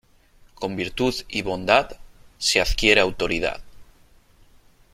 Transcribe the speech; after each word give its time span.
Con 0.55 0.75
virtud 0.75 1.13
y 1.29 1.43
bondad 1.43 1.91
se 2.39 2.59
adquiere 2.59 3.01
autoridad. 3.01 3.61